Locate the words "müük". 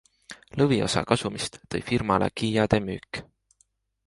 2.89-3.23